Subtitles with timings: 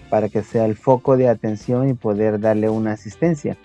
[0.10, 3.58] para que sea el foco de atención y poder darle una asistencia.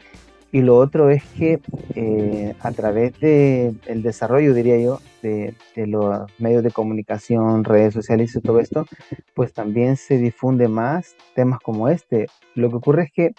[0.54, 1.58] Y lo otro es que
[1.96, 8.36] eh, a través del el desarrollo, diría yo, de, los medios de comunicación, redes sociales
[8.36, 8.86] y todo esto,
[9.34, 12.28] pues también se difunde más temas como este.
[12.54, 13.34] Lo que ocurre es que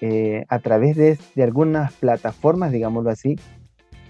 [0.00, 3.36] eh, a través de, algunas plataformas, digámoslo así,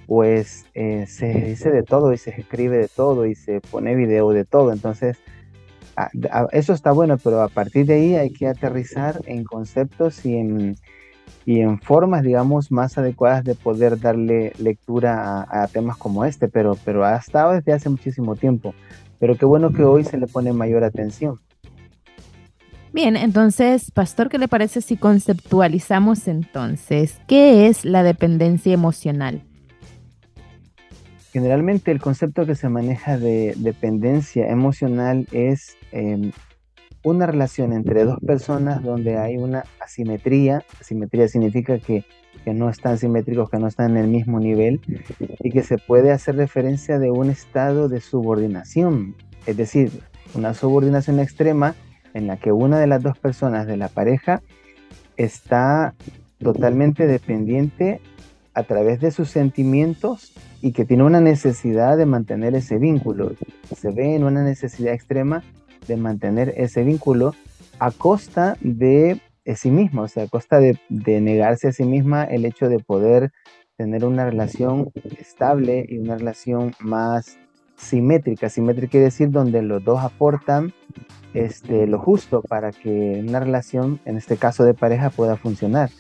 [0.06, 4.31] pues eh, se dice de todo y se escribe de todo y se pone video
[4.31, 4.72] de todo.
[4.72, 5.19] Entonces,
[6.53, 10.76] eso está bueno, pero a partir de ahí hay que aterrizar en conceptos y en
[11.44, 16.76] y en formas, digamos, más adecuadas de poder darle lectura a, temas como este, pero,
[16.84, 18.75] pero ha estado desde hace muchísimo tiempo.
[19.19, 21.38] Pero qué bueno que hoy se le pone mayor atención.
[22.93, 29.43] Bien, entonces, Pastor, ¿qué le parece si conceptualizamos entonces qué es la dependencia emocional?
[31.32, 36.32] Generalmente el concepto que se maneja de dependencia emocional es em,
[37.03, 42.05] una relación entre dos personas donde hay una asimetría, asimetría significa que,
[42.47, 44.81] no están simétricos, que no están en el mismo nivel
[45.41, 49.91] y que se puede hacer referencia de un estado de subordinación, es decir,
[50.34, 51.75] una subordinación extrema
[52.19, 54.43] en la que una de las dos personas de la pareja
[55.17, 55.95] está
[56.39, 58.01] totalmente dependiente
[58.55, 63.33] a través de sus sentimientos y que tiene una necesidad de mantener ese vínculo.
[63.77, 65.45] Se ve en una necesidad extrema
[65.87, 67.34] de mantener ese vínculo
[67.79, 69.21] a costa de
[69.55, 73.31] sí misma, o sea, a costa de, negarse a sí misma el hecho de poder
[73.77, 77.39] tener una relación estable y una relación más
[77.77, 78.49] simétrica.
[78.49, 80.73] Simétrica quiere decir donde los dos aportan
[81.34, 85.91] este, lo justo para que una relación, en este caso de pareja, pueda funcionar.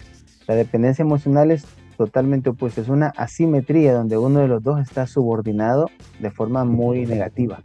[0.46, 1.66] La dependencia emocional es
[1.96, 5.90] totalmente opuesta, es una asimetría donde uno de los dos está subordinado
[6.20, 7.60] de forma muy negativa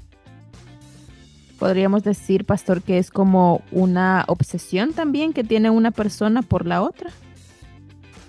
[1.63, 6.81] podríamos decir, pastor, que es como una obsesión también que tiene una persona por la
[6.81, 7.09] otra.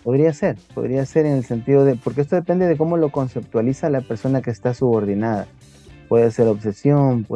[0.04, 3.90] Podría ser, podría ser en el sentido de, porque esto depende de cómo lo conceptualiza
[3.90, 5.48] la persona que está subordinada.
[6.08, 7.26] Puede ser obsesión,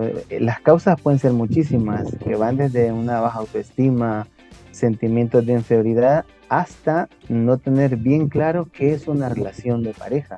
[0.41, 4.27] las causas pueden ser muchísimas, que van desde una baja autoestima,
[4.71, 10.37] sentimientos de inferioridad, hasta no tener bien claro qué es una relación de pareja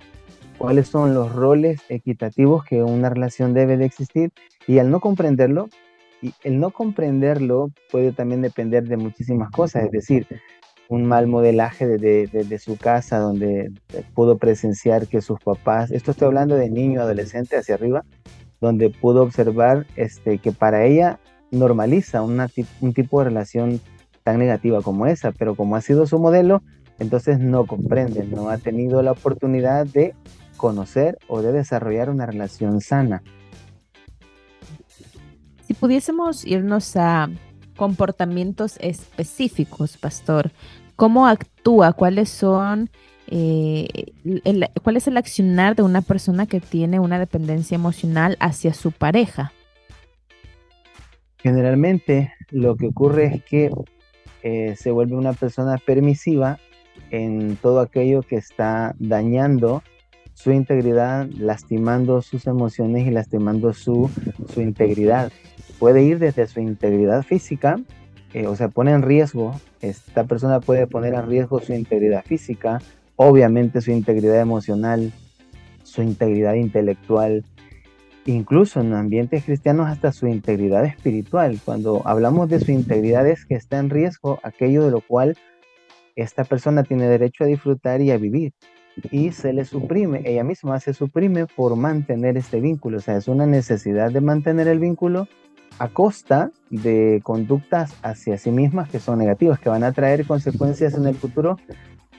[0.61, 4.31] cuáles son los roles equitativos que una relación debe de existir
[4.67, 5.71] y al no comprenderlo,
[6.21, 10.27] y el no comprenderlo puede también depender de muchísimas cosas, es decir,
[10.90, 13.70] un mal modelaje desde su casa donde
[14.12, 18.04] pudo presenciar que sus papás, esto estoy hablando de niño, adolescente hacia arriba,
[18.60, 21.20] donde pudo observar este, que para ella
[21.52, 23.81] normaliza un tipo de relación
[24.25, 26.60] tan negativa como esa, pero como ha sido su modelo,
[26.98, 30.16] entonces no comprende, no ha tenido la oportunidad de
[30.56, 33.22] conocer o de desarrollar una relación sana.
[35.69, 37.31] Si pudiésemos irnos a
[37.81, 40.50] comportamientos específicos, pastor,
[40.97, 41.94] ¿cómo actúa?
[41.94, 42.91] ¿Cuáles son
[43.29, 44.12] eh,
[44.82, 49.53] cuál es el accionar de una persona que tiene una dependencia emocional hacia su pareja.
[51.38, 53.71] Generalmente lo que ocurre es que
[54.43, 56.59] eh, se vuelve una persona permisiva
[57.11, 59.82] en todo aquello que está dañando
[60.35, 64.11] su integridad, lastimando sus emociones y lastimando su,
[64.53, 65.32] su integridad.
[65.81, 67.81] Puede ir desde su integridad física,
[68.35, 72.81] eh, o sea, pone en riesgo, esta persona puede poner en riesgo su integridad física,
[73.17, 75.11] obviamente su integridad emocional,
[75.82, 77.44] su integridad intelectual,
[78.27, 81.59] incluso en ambientes cristianos hasta su integridad espiritual.
[81.65, 85.37] Cuando hablamos de su integridad es que está en riesgo aquello de lo cual
[86.15, 88.53] esta persona tiene derecho a disfrutar y a vivir.
[89.11, 92.99] Y se le suprime, ella misma se suprime por mantener este vínculo.
[92.99, 95.27] O sea, es una necesidad de mantener el vínculo
[95.81, 100.93] a costa de conductas hacia sí mismas que son negativas, que van a traer consecuencias
[100.93, 101.56] en el futuro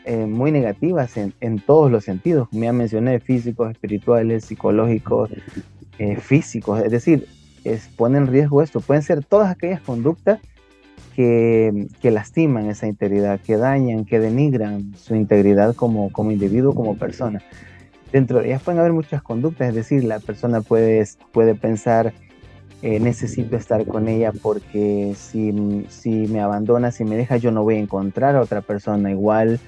[0.03, 2.47] eh, muy negativas en, en, todos los sentidos.
[2.51, 5.29] Me mencioné físicos, espirituales, psicológicos,
[5.99, 6.81] eh, físicos.
[6.81, 7.27] Es decir,
[7.63, 8.81] es, pone en riesgo esto.
[8.81, 10.39] Pueden ser todas aquellas conductas
[11.15, 16.97] que, que, lastiman esa integridad, que dañan, que denigran su integridad como, como individuo, como
[16.97, 17.43] persona.
[18.11, 22.11] Dentro de ellas pueden haber muchas conductas, es decir, la persona puede, puede pensar,
[22.81, 27.63] eh, necesito estar con ella porque si, si me abandona, si me deja, yo no
[27.63, 29.59] voy a encontrar a otra persona igual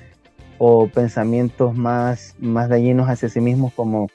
[0.58, 4.08] o pensamientos más, más dañinos hacia sí mismos como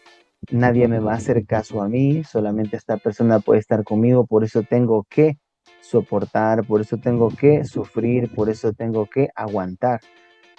[0.50, 4.44] nadie me va a hacer caso a mí, solamente esta persona puede estar conmigo, por
[4.44, 5.38] eso tengo que
[5.80, 10.00] soportar, por eso tengo que sufrir, por eso tengo que aguantar.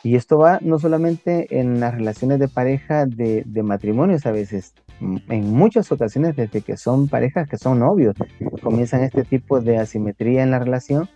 [0.01, 4.73] Y esto va no solamente en las relaciones de pareja de, de matrimonios a veces,
[5.01, 8.15] en muchas ocasiones desde que son parejas que son novios,
[8.61, 11.09] comienzan este tipo de asimetría en la relación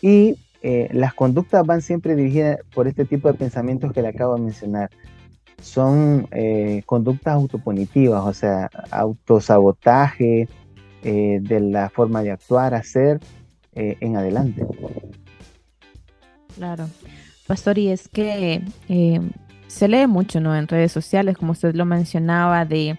[0.00, 4.34] y eh, las conductas van siempre dirigidas por este tipo de pensamientos que le acabo
[4.34, 4.90] de mencionar.
[5.60, 10.48] Son eh, conductas autopunitivas, o sea, autosabotaje
[11.02, 13.20] eh, de la forma de actuar, hacer
[13.76, 14.64] en adelante.
[16.54, 16.86] Claro.
[17.48, 18.62] Pastor, y es que
[19.74, 20.54] se lee mucho ¿no?
[20.56, 22.98] en redes sociales, como usted lo mencionaba, de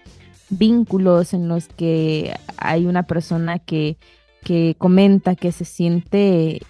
[0.50, 3.96] vínculos en los que hay una persona que,
[4.44, 6.60] que comenta que se siente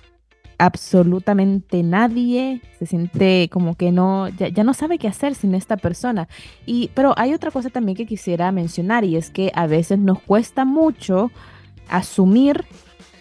[0.59, 6.29] absolutamente nadie, se siente como que no, ya, no sabe qué hacer sin esta persona.
[6.65, 10.23] Y, pero hay otra cosa también que quisiera mencionar y es que a veces nos
[10.23, 11.33] cuesta mucho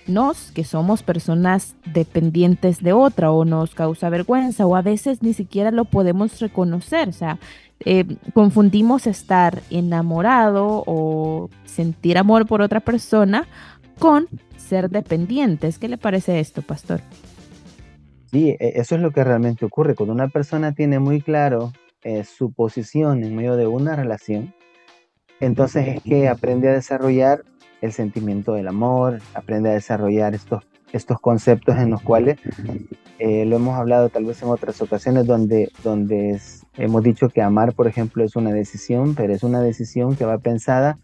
[0.05, 5.33] asumirnos que somos personas dependientes de otra o nos causa vergüenza o a veces ni
[5.33, 7.09] siquiera lo podemos reconocer.
[7.09, 7.39] O sea,
[7.81, 13.47] eh, confundimos estar enamorado o sentir amor por otra persona
[13.99, 15.77] con ser dependientes.
[15.79, 17.01] ¿Qué le parece esto, pastor?
[18.31, 19.95] Sí, e, eso es lo que realmente ocurre.
[19.95, 21.71] Cuando una persona tiene muy claro
[22.03, 24.53] eh, su posición en medio de una relación,
[25.39, 27.43] entonces es que aprende a desarrollar
[27.85, 32.37] el sentimiento del amor, aprende a desarrollar estos, estos conceptos en los cuales
[33.19, 36.39] eh, lo hemos hablado tal vez en otras ocasiones donde, donde
[36.77, 40.37] hemos dicho que amar, por ejemplo, es una decisión, pero es una decisión que va
[40.37, 40.97] pensada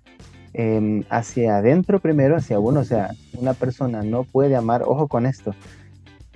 [0.53, 2.81] Em, hacia adentro primero, hacia uno.
[2.81, 5.55] O sea, una persona no puede amar, ojo con esto,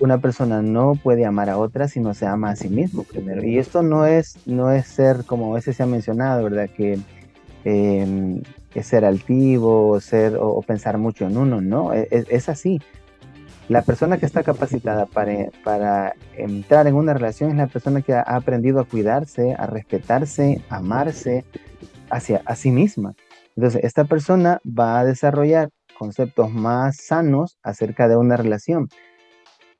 [0.00, 3.44] una persona no puede amar a otra si no se ama a sí mismo primero.
[3.44, 6.70] Y esto no es, no es ser, como a veces se ha mencionado, ¿verdad?
[6.74, 6.98] Que
[7.64, 8.08] es
[8.82, 12.80] ser altivo, ser, o, pensar mucho en uno, no, e, e, es, así.
[13.68, 18.20] La persona que está capacitada para, entrar en una relación es la persona que ha
[18.20, 21.44] aprendido a cuidarse, a respetarse, a amarse
[22.10, 23.14] hacia a sí misma.
[23.56, 28.88] Entonces, esta persona va a desarrollar conceptos más sanos acerca de una relación.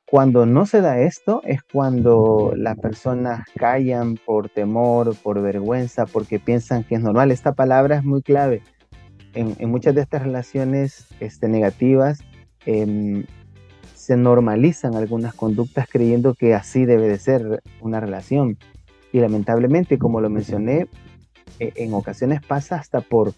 [0.08, 6.38] Cuando no se da esto es cuando las personas callan por temor, por vergüenza, porque
[6.38, 7.32] piensan que es normal.
[7.32, 8.62] Esta palabra es muy clave.
[9.36, 12.20] En, muchas de estas relaciones este, negativas
[12.64, 13.24] em,
[13.94, 18.58] se normalizan algunas conductas creyendo que así debe de ser una relación.
[19.12, 20.88] Y lamentablemente, como lo mencioné,
[21.60, 23.34] e, en ocasiones pasa hasta por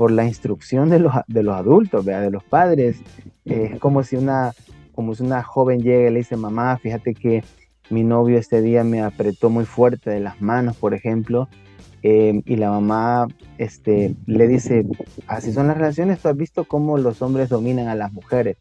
[0.00, 3.02] por la instrucción de los, de los adultos, de los padres.
[3.44, 4.52] es como si una,
[4.94, 7.44] como si una joven llega y le dice, mamá, fíjate que
[7.90, 11.48] mi novio este día me apretó muy fuerte de las manos, por ejemplo,
[12.02, 13.28] em, y la mamá
[13.58, 14.86] este, le dice,
[15.26, 18.56] así son las relaciones, tú has visto cómo los hombres dominan a las mujeres.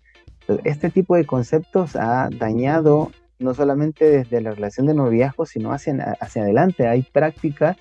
[0.63, 6.17] Este tipo de conceptos ha dañado no solamente desde la relación de noviazgo, sino hacia,
[6.19, 6.88] hacia adelante.
[6.88, 7.77] Hay prácticas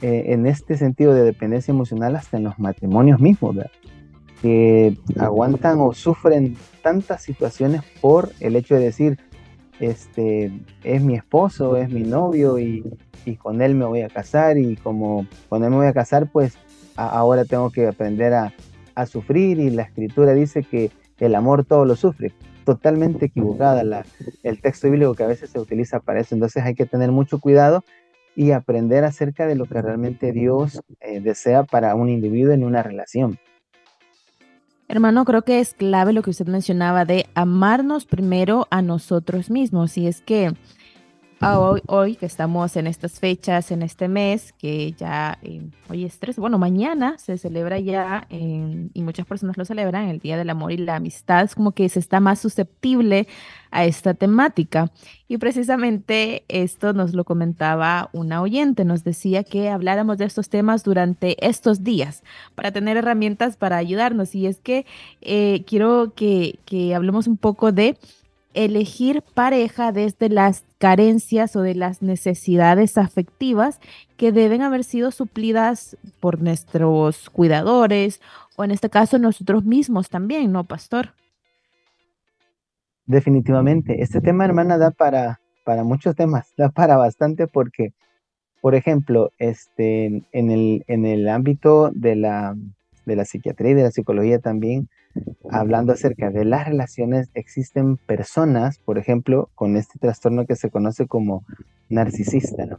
[0.00, 3.56] eh, en este sentido de dependencia emocional hasta en los matrimonios mismos,
[4.40, 9.18] que aguantan o sufren tantas situaciones por el hecho de decir,
[9.80, 10.52] este,
[10.84, 12.84] es mi esposo, es mi novio y,
[13.42, 16.56] con él me voy a casar y como con él me voy a casar, pues
[16.96, 18.54] ahora tengo que aprender a,
[18.94, 22.32] a, sufrir y la escritura dice que el amor todo lo sufre.
[22.64, 24.06] Totalmente equivocada la,
[24.42, 26.34] el texto bíblico que a veces se utiliza para eso.
[26.34, 27.84] Entonces hay que tener mucho cuidado
[28.34, 32.82] y aprender acerca de lo que realmente Dios eh, desea para un individuo en una
[32.82, 33.38] relación.
[34.90, 39.98] Hermano, creo que es clave lo que usted mencionaba de amarnos primero a nosotros mismos.
[39.98, 40.54] Y es que
[41.40, 46.18] hoy, hoy que estamos en estas fechas, en este mes, que ya eh, hoy es
[46.18, 50.72] tres, bueno, mañana se celebra ya, y muchas personas lo celebran, el Día del Amor
[50.72, 53.28] y la Amistad, es como que se está más susceptible
[53.70, 54.90] a esta temática.
[55.28, 60.84] Y precisamente esto nos lo comentaba una oyente, nos decía que habláramos de estos temas
[60.84, 62.22] durante estos días
[62.54, 64.34] para tener herramientas para ayudarnos.
[64.34, 64.86] Y es que
[65.20, 67.98] eh, quiero que hablemos un poco de
[68.64, 73.80] elegir pareja desde las carencias o de las necesidades afectivas
[74.16, 78.20] que deben haber sido suplidas por nuestros cuidadores
[78.56, 81.14] o en este caso nosotros mismos también, ¿no, pastor?
[83.06, 84.02] Definitivamente.
[84.02, 87.92] Este tema, hermana, da para, para muchos temas, da para bastante porque,
[88.60, 92.56] por ejemplo, este, en, el, en el ámbito de la,
[93.08, 94.88] de la psiquiatría y de la psicología también,
[95.50, 101.06] hablando acerca de las relaciones, existen personas, por ejemplo, con este trastorno que se conoce
[101.06, 101.44] como
[101.88, 102.78] narcisista, ¿no?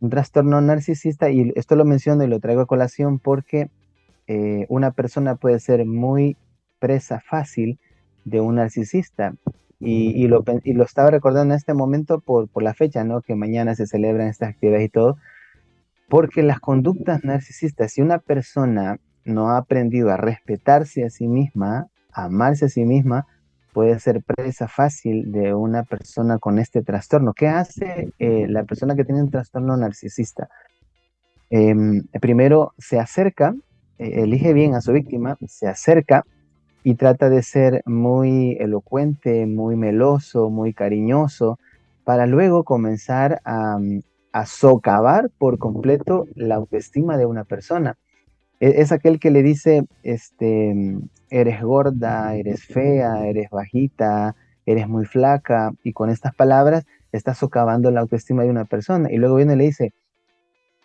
[0.00, 3.70] Un trastorno narcisista, y esto lo menciono y lo traigo a colación porque
[4.26, 6.36] eh, una persona puede ser muy
[6.80, 7.78] presa fácil
[8.24, 9.34] de un narcisista.
[9.84, 13.20] Y, lo, y lo estaba recordando en este momento por, por la fecha, ¿no?
[13.20, 15.16] Que mañana se celebran estas actividades y todo.
[16.08, 21.88] Porque las conductas narcisistas, si una persona no ha aprendido a respetarse a sí misma,
[22.12, 23.26] a amarse a sí misma,
[23.72, 27.32] puede ser presa fácil de una persona con este trastorno.
[27.32, 30.48] ¿Qué hace eh, la persona que tiene un trastorno narcisista?
[31.50, 33.54] Em, primero se acerca,
[33.98, 36.24] eh, elige bien a su víctima, se acerca
[36.84, 41.58] y trata de ser muy elocuente, muy meloso, muy cariñoso,
[42.04, 43.78] para luego comenzar a,
[44.32, 47.96] a socavar por completo la autoestima de una persona.
[48.62, 50.96] E, es aquel que le dice, este,
[51.30, 57.90] eres gorda, eres fea, eres bajita, eres muy flaca, y con estas palabras está socavando
[57.90, 59.10] la autoestima de una persona.
[59.10, 59.92] Y luego viene y le dice,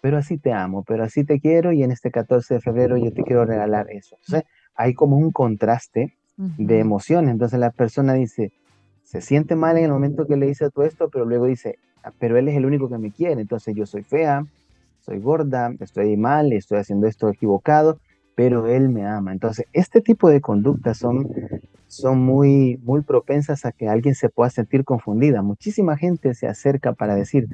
[0.02, 3.14] pero así te amo, pero así te quiero, y en este 14 de febrero yo
[3.14, 4.16] te quiero regalar eso.
[4.22, 7.32] Entonces, hay como un contraste de emociones.
[7.32, 8.52] Entonces la persona dice,
[9.04, 12.12] se siente mal en el momento que le dice todo esto, pero luego dice, ah,
[12.18, 14.46] pero él es el único que me quiere, entonces yo soy fea,
[15.08, 17.98] soy gorda, estoy mal, estoy haciendo esto equivocado,
[18.36, 19.32] pero él me ama.
[19.32, 21.30] Entonces, este tipo de conductas son,
[21.88, 25.42] son muy, muy propensas a que alguien se pueda sentir confundida.
[25.42, 27.48] Muchísima gente se acerca para decir,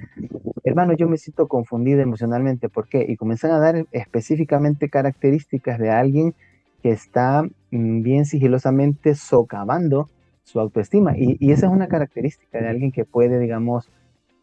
[0.64, 3.06] hermano, yo me siento confundida emocionalmente, ¿por qué?
[3.08, 6.34] Y comienzan a dar específicamente características de alguien
[6.82, 10.10] que está mm, bien sigilosamente socavando
[10.44, 11.16] su autoestima.
[11.16, 13.92] Y, y, esa es una característica de alguien que puede, digamos,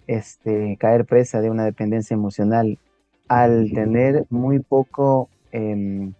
[0.06, 2.78] este, caer presa de una dependencia emocional
[3.30, 6.10] al tener muy poco, eh,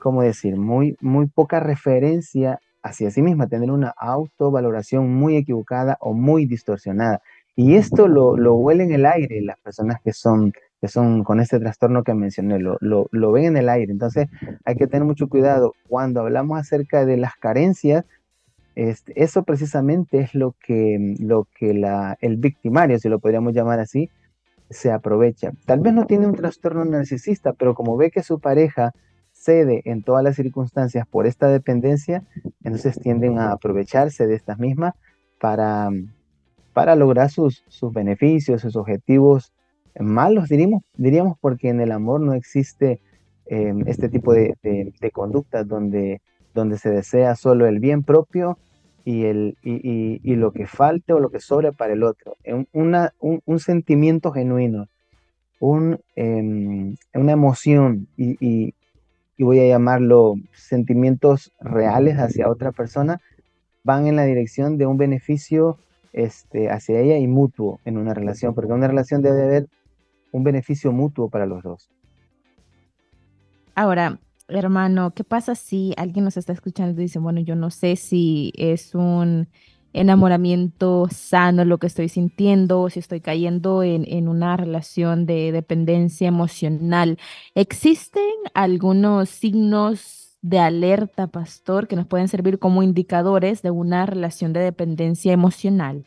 [0.00, 0.56] ¿cómo decir?
[0.56, 7.22] Muy, muy poca referencia hacia sí misma, tener una autovaloración muy equivocada o muy distorsionada.
[7.54, 11.38] Y esto lo, lo huele en el aire las personas que son, que son con
[11.38, 13.92] este trastorno que mencioné, lo, lo, lo ven en el aire.
[13.92, 14.26] Entonces
[14.64, 15.74] hay que tener mucho cuidado.
[15.88, 18.04] Cuando hablamos acerca de las carencias,
[18.74, 23.78] este, eso precisamente es lo que, lo que la, el victimario, si lo podríamos llamar
[23.78, 24.10] así,
[24.70, 25.52] se aprovecha.
[25.66, 28.92] Tal vez no tiene un trastorno narcisista, pero como ve que su pareja
[29.32, 32.24] cede en todas las circunstancias por esta dependencia,
[32.62, 34.94] entonces tienden a aprovecharse de estas mismas
[35.40, 35.90] para,
[36.72, 39.52] para lograr sus, sus beneficios, sus objetivos
[39.98, 43.00] malos, diríamos, diríamos porque en el amor no existe
[43.46, 46.22] em, este tipo de, de, conductas donde,
[46.54, 48.58] donde se desea solo el bien propio
[49.04, 52.36] y, el, y, y, lo que falte o lo que sobre para el otro.
[52.72, 54.88] Una, un, un sentimiento genuino,
[55.60, 58.74] un, em, una emoción y,
[59.38, 63.20] voy a llamarlo sentimientos reales hacia otra persona,
[63.84, 65.78] van en la dirección de un beneficio
[66.12, 69.66] este, hacia ella y mutuo en una relación, porque una relación debe haber
[70.32, 71.88] un beneficio mutuo para los dos.
[73.74, 74.18] Ahora,
[74.56, 78.52] hermano, ¿qué pasa si alguien nos está escuchando y dice, bueno, yo no sé si
[78.56, 79.48] es un
[79.92, 86.28] enamoramiento sano lo que estoy sintiendo, si estoy cayendo en, en una relación de dependencia
[86.28, 87.18] emocional?
[87.54, 88.22] ¿Existen
[88.54, 94.60] algunos signos de alerta, pastor, que nos pueden servir como indicadores de una relación de
[94.60, 96.06] dependencia emocional?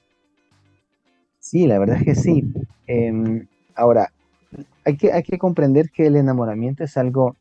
[1.39, 2.43] Sí, la verdad es que sí.
[2.87, 4.11] Em, ahora,
[4.85, 7.35] hay que, hay que comprender que el enamoramiento es algo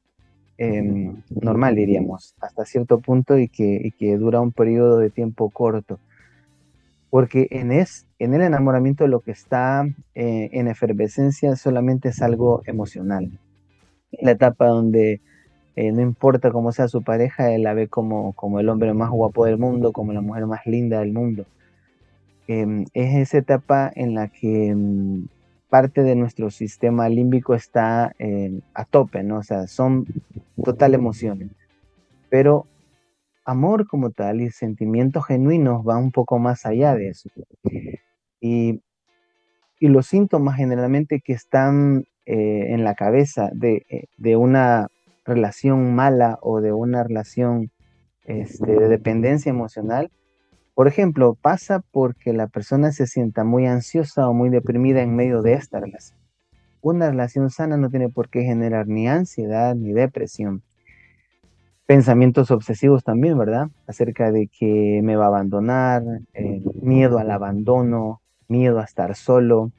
[0.62, 5.98] em, normal, diríamos, hasta cierto punto y que, que, dura un periodo de tiempo corto.
[7.10, 12.62] Porque en, es, en el enamoramiento lo que está eh, en efervescencia solamente es algo
[12.66, 13.38] emocional.
[14.12, 15.20] La etapa donde
[15.74, 19.10] eh, no importa cómo sea su pareja, él la ve como, como el hombre más
[19.10, 21.44] guapo del mundo, como la mujer más linda del mundo.
[22.46, 25.26] Em, es esa etapa en la que em,
[25.72, 28.14] parte de nuestro sistema límbico está
[28.74, 29.38] a tope, ¿no?
[29.38, 30.04] O sea, son
[30.62, 31.48] total emociones.
[32.28, 32.66] Pero
[33.46, 37.30] amor como tal y sentimientos genuinos va un poco más allá de eso.
[38.38, 38.82] Y,
[39.80, 44.88] los síntomas generalmente que están eh, en la cabeza de, eh, de, una
[45.24, 47.70] relación mala o de una relación
[48.26, 50.10] este, de dependencia emocional
[50.74, 55.42] por ejemplo, pasa porque la persona se sienta muy ansiosa o muy deprimida en medio
[55.42, 56.18] de esta relación.
[56.80, 60.62] Una relación sana no tiene por qué generar ni ansiedad ni depresión.
[61.86, 63.68] Pensamientos obsesivos también, ¿verdad?
[63.86, 66.02] Acerca de que me va a abandonar,
[66.32, 69.70] eh, miedo al abandono, miedo a estar solo,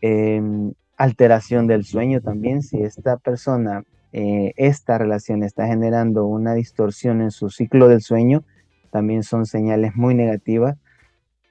[0.00, 2.62] em, alteración del sueño también.
[2.62, 8.44] Si esta persona, eh, esta relación está generando una distorsión en su ciclo del sueño,
[8.90, 10.76] también son señales muy negativas.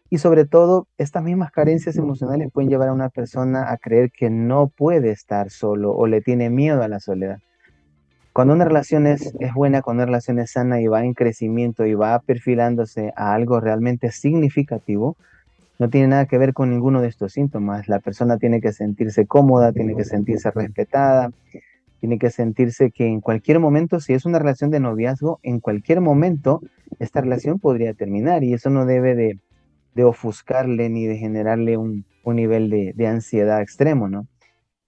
[0.09, 4.29] Y sobre todo, estas mismas carencias emocionales pueden llevar a una persona a creer que
[4.29, 7.39] no puede estar solo o le tiene miedo a la soledad.
[8.31, 11.85] Cuando una relación es, es buena, cuando una relación es sana y va en crecimiento
[11.85, 15.17] y va perfilándose a algo realmente significativo,
[15.79, 17.87] no tiene nada que ver con ninguno de estos síntomas.
[17.87, 21.31] La persona tiene que sentirse cómoda, tiene que sentirse respetada,
[21.99, 26.01] tiene que sentirse que en cualquier momento, si es una relación de noviazgo, en cualquier
[26.01, 26.61] momento
[26.99, 29.39] esta relación podría terminar y eso no debe de,
[30.03, 34.27] ofuscarle ni de generarle un, nivel de, ansiedad extremo, ¿no?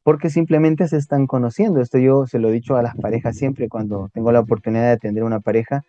[0.03, 1.81] Porque simplemente se están conociendo.
[1.81, 4.91] Esto yo se lo he dicho a las parejas siempre cuando tengo la oportunidad de
[4.91, 5.83] atender una pareja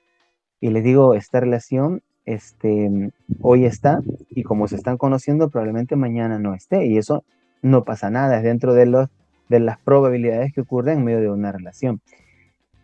[0.58, 6.38] y les digo, esta relación este, hoy está y como se están conociendo, probablemente mañana
[6.38, 7.24] no esté y eso
[7.62, 9.08] no pasa nada, es dentro de los
[9.50, 12.00] de las probabilidades que ocurren en medio de una relación.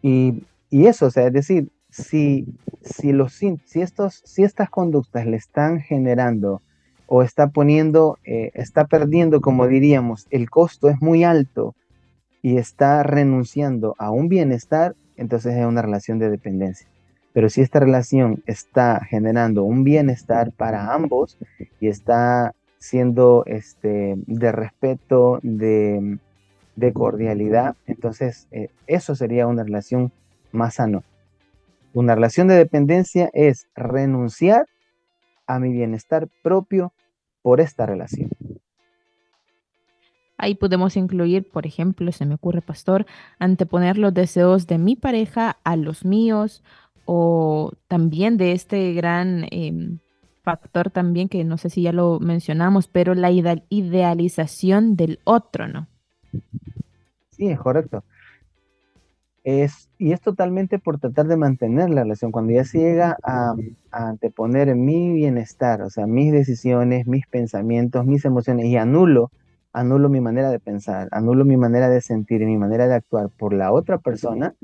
[0.02, 2.46] Y, eso, o sea, es decir, si,
[2.83, 6.61] si, los, si, estos, si estas conductas le están generando
[7.07, 11.74] o está poniendo, eh, está perdiendo, como diríamos, el costo es muy alto
[12.42, 16.88] y está renunciando a un bienestar, entonces es una relación de dependencia.
[17.33, 21.38] Pero si esta relación está generando un bienestar para ambos
[21.81, 26.18] y está siendo este, de respeto, de,
[26.76, 30.12] de cordialidad, entonces eh, eso sería una relación
[30.52, 31.02] más sano.
[31.94, 34.66] Una relación de dependencia es renunciar
[35.46, 36.92] a mi bienestar propio
[37.42, 38.28] por esta relación.
[40.38, 43.06] Ahí podemos incluir, por ejemplo, se me ocurre, pastor,
[43.38, 46.62] anteponer los deseos de mi pareja a los míos
[47.06, 49.98] o también de este gran em,
[50.42, 55.88] factor también que no sé si ya lo mencionamos, pero la idealización del otro, ¿no?
[57.37, 58.03] Sí, es correcto.
[59.44, 62.33] Es, y es totalmente por tratar de mantener la relación.
[62.33, 63.55] Cuando ya se llega a,
[63.90, 69.31] anteponer mi bienestar, o sea, mis decisiones, mis pensamientos, mis emociones, y anulo,
[69.72, 73.53] anulo mi manera de pensar, anulo mi manera de sentir mi manera de actuar por
[73.53, 74.55] la otra persona,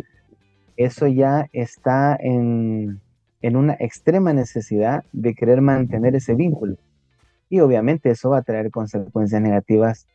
[0.77, 3.01] eso ya está en,
[3.43, 6.77] en una extrema necesidad de querer mantener ese vínculo.
[7.51, 10.09] Y obviamente eso va a traer consecuencias negativas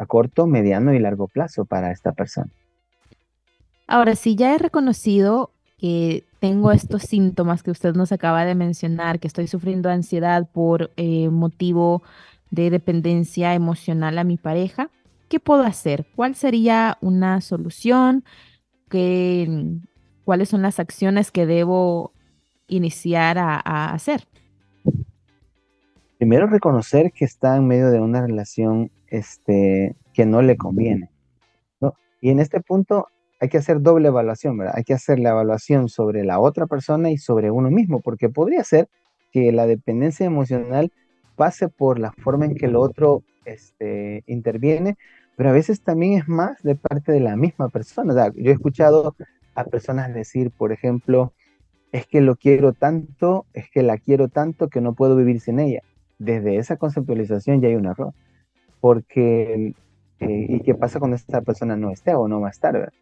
[0.00, 2.50] a corto, mediano y largo plazo para esta persona.
[3.86, 9.20] Ahora, si ya he reconocido que tengo estos síntomas que usted nos acaba de mencionar,
[9.20, 12.02] que estoy sufriendo ansiedad por eh, motivo
[12.50, 14.88] de dependencia emocional a mi pareja,
[15.28, 16.06] ¿qué puedo hacer?
[16.16, 18.24] ¿Cuál sería una solución?
[18.88, 19.76] ¿Qué,
[20.24, 22.12] ¿Cuáles son las acciones que debo
[22.68, 24.26] iniciar a hacer?
[26.16, 31.10] Primero reconocer que está en medio de una relación este, que no le conviene.
[32.22, 33.08] Y en este punto
[33.40, 34.60] hay que hacer doble evaluación.
[34.74, 38.62] Hay que hacer la evaluación sobre la otra persona y sobre uno mismo, porque podría
[38.62, 38.88] ser
[39.32, 40.92] que la dependencia emocional
[41.36, 44.98] pase por la forma en que el otro este, interviene
[45.40, 48.30] pero a veces también es más de parte de la misma persona.
[48.36, 49.16] yo he escuchado
[49.54, 51.32] a personas decir, por ejemplo,
[51.92, 55.58] es que lo quiero tanto, es que la quiero tanto que no puedo vivir sin
[55.58, 55.80] ella.
[56.18, 58.12] Desde esa conceptualización ya hay un error,
[58.80, 59.74] porque
[60.20, 62.92] eh, ¿y qué pasa cuando esta persona no esté o no va a estar?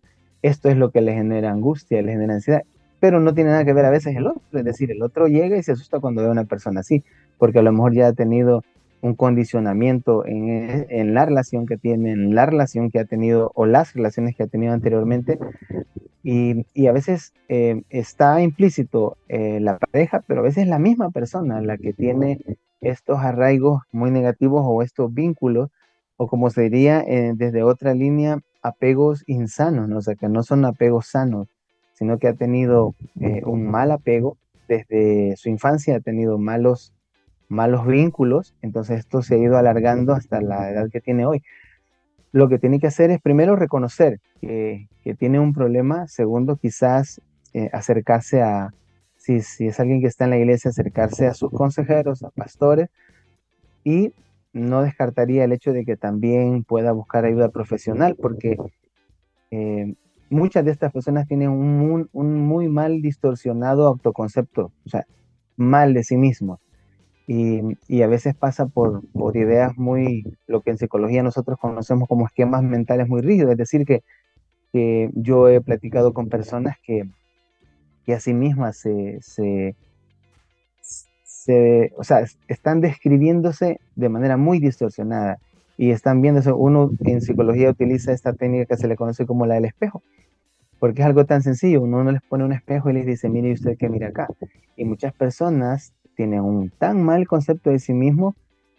[0.42, 2.62] Esto es lo que le genera angustia, le genera ansiedad,
[3.00, 5.56] pero no tiene nada que ver a veces el otro, es decir, el otro llega
[5.56, 7.04] y se asusta cuando ve a una persona así,
[7.38, 8.62] porque a lo mejor ya ha tenido
[9.00, 13.66] un condicionamiento en, en, la relación que tiene, en la relación que ha tenido o
[13.66, 15.38] las relaciones que ha tenido anteriormente.
[16.24, 20.80] Y, y a veces eh, está implícito eh, la pareja, pero a veces es la
[20.80, 22.40] misma persona la que tiene
[22.80, 25.70] estos arraigos muy negativos o estos vínculos,
[26.16, 29.98] o como se diría eh, desde otra línea, apegos insanos, ¿no?
[29.98, 31.48] o sea, que no son apegos sanos,
[31.94, 32.94] sino que ha tenido
[33.44, 34.36] un mal apego
[34.68, 36.92] desde su infancia, ha tenido malos
[37.48, 41.42] malos vínculos, entonces esto se ha ido alargando hasta la edad que tiene hoy.
[42.30, 44.86] Lo que tiene que hacer es primero reconocer que,
[45.18, 47.22] tiene un problema, segundo quizás
[47.54, 48.74] eh, acercarse a,
[49.28, 52.88] si, es alguien que está en la iglesia, acercarse a sus consejeros, a pastores,
[53.84, 54.12] y
[54.52, 58.56] no descartaría el hecho de que también pueda buscar ayuda profesional, porque
[59.50, 59.94] eh,
[60.30, 65.06] muchas de estas personas tienen un, muy mal distorsionado autoconcepto, o sea,
[65.56, 66.60] mal de sí mismos
[67.26, 72.26] y, a veces pasa por, por, ideas muy, lo que en psicología nosotros conocemos como
[72.26, 74.02] esquemas mentales muy rígidos, es decir, que
[75.14, 77.04] yo he platicado con personas que,
[78.08, 79.76] que a sí mismas se, se,
[81.24, 85.40] se, o sea, están describiéndose de manera muy distorsionada
[85.76, 86.56] y están viendo eso.
[86.56, 90.02] Uno en psicología utiliza esta técnica que se le conoce como la del espejo,
[90.78, 91.82] porque es algo tan sencillo.
[91.82, 94.26] Uno, uno les pone un espejo y les dice, mire usted que mira acá.
[94.74, 98.36] Y muchas personas tienen un tan mal concepto de sí mismo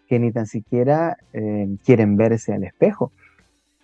[0.08, 3.12] que ni tan siquiera eh, quieren verse al espejo.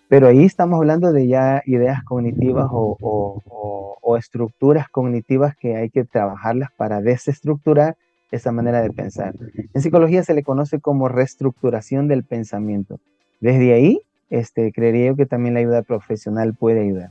[0.08, 6.70] Pero ahí estamos hablando de ya ideas cognitivas o, estructuras cognitivas que hay que trabajarlas
[6.76, 7.96] para desestructurar
[8.30, 9.34] esa manera de pensar.
[9.74, 12.98] En psicología se le conoce como reestructuración del pensamiento.
[13.40, 17.10] Desde ahí, este, creería yo que también la ayuda profesional puede ayudar.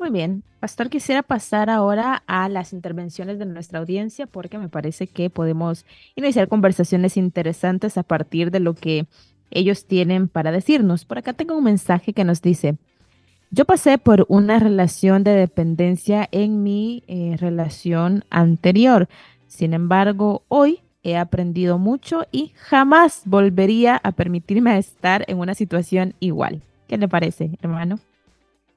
[0.00, 5.06] Muy bien, Pastor, quisiera pasar ahora a las intervenciones de nuestra audiencia porque me parece
[5.06, 9.06] que podemos iniciar conversaciones interesantes a partir de lo que
[9.50, 11.04] ellos tienen para decirnos.
[11.04, 12.76] Por acá tengo un mensaje que nos dice,
[13.50, 19.08] yo pasé por una relación de dependencia en mi eh, relación anterior.
[19.46, 26.14] Sin embargo, hoy he aprendido mucho y jamás volvería a permitirme estar en una situación
[26.20, 26.62] igual.
[26.86, 27.98] ¿Qué le parece, hermano?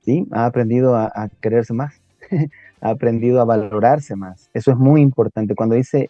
[0.02, 0.28] ¿sí?
[0.32, 2.02] Ha aprendido a, quererse más,
[2.82, 4.50] ha aprendido a valorarse más.
[4.54, 5.56] Eso es muy importante.
[5.56, 6.10] Cuando dice,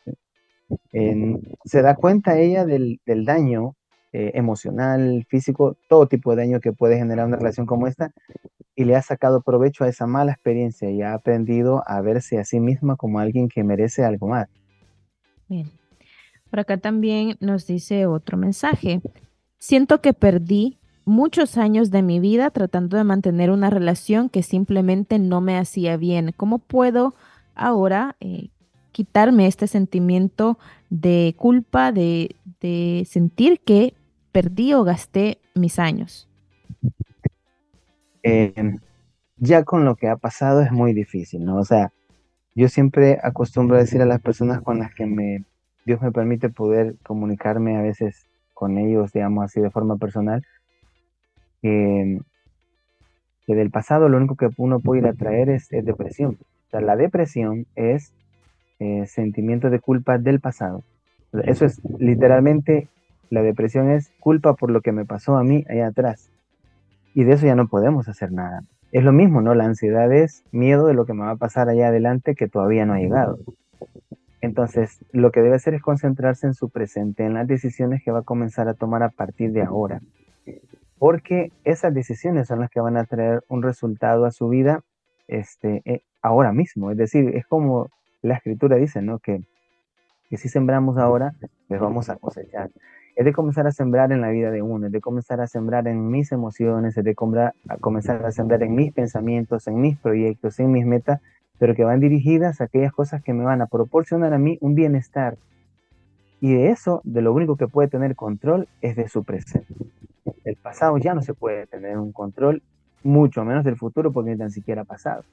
[1.65, 3.75] se da cuenta ella del, daño
[4.13, 8.11] eh, emocional, físico, todo tipo de daño que puede generar una relación como esta,
[8.75, 12.45] y le ha sacado provecho a esa mala experiencia y ha aprendido a verse a
[12.45, 14.47] sí misma como alguien que merece algo más.
[15.47, 15.69] Bien.
[16.49, 19.01] Por acá también nos dice otro mensaje.
[19.57, 25.19] Siento que perdí muchos años de mi vida tratando de mantener una relación que simplemente
[25.19, 26.33] no me hacía bien.
[26.35, 27.15] ¿Cómo puedo
[27.55, 28.49] ahora eh,
[28.91, 30.57] quitarme este sentimiento
[30.89, 32.35] de culpa, de,
[33.07, 33.95] sentir que
[34.31, 36.27] perdí o gasté mis años?
[38.23, 38.79] Em,
[39.37, 41.57] ya con lo que ha pasado es muy difícil, ¿no?
[41.57, 41.91] O sea,
[42.55, 45.43] yo siempre acostumbro a decir a las personas con las que me,
[45.85, 50.45] Dios me permite poder comunicarme a veces con ellos, digamos así, de forma personal,
[51.61, 52.19] que,
[53.47, 56.37] del pasado lo único que uno puede ir a traer es, depresión.
[56.67, 58.13] O sea, la depresión es
[58.79, 60.83] eh, sentimiento de culpa del pasado.
[61.43, 62.87] Eso es literalmente,
[63.31, 66.29] la depresión es culpa por lo que me pasó a mí allá atrás.
[67.15, 68.61] Y de eso ya no podemos hacer nada.
[68.91, 69.55] Es lo mismo, ¿no?
[69.55, 72.85] La ansiedad es miedo de lo que me va a pasar allá adelante que todavía
[72.85, 73.39] no ha llegado.
[74.41, 78.19] Entonces, lo que debe hacer es concentrarse en su presente, en las decisiones que va
[78.19, 80.01] a comenzar a tomar a partir de ahora
[81.01, 84.83] porque esas decisiones son las que van a traer un resultado a su vida
[85.27, 86.91] este, eh, ahora mismo.
[86.91, 87.89] Es decir, es como
[88.21, 89.17] la escritura dice, ¿no?
[89.17, 89.41] Que,
[90.29, 91.33] que si sembramos ahora,
[91.67, 92.69] pues vamos a cosechar.
[93.21, 95.87] Es de comenzar a sembrar en la vida de uno, es de comenzar a sembrar
[95.87, 97.15] en mis emociones, es de
[97.69, 101.21] a comenzar a sembrar en mis pensamientos, en mis proyectos, en mis metas,
[101.59, 104.73] pero que van dirigidas a aquellas cosas que me van a proporcionar a mí un
[104.73, 105.37] bienestar.
[106.39, 109.71] Y de eso, de lo único que puede tener control es de su presente.
[110.43, 112.63] El pasado ya no se puede tener un control,
[113.03, 115.25] mucho menos del futuro porque ni tan siquiera ha pasado.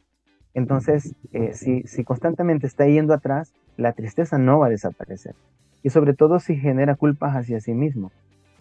[0.53, 5.35] Entonces, eh, si, si constantemente está yendo atrás, la tristeza no va a desaparecer.
[5.83, 8.11] Y sobre todo si genera culpas hacia sí mismo.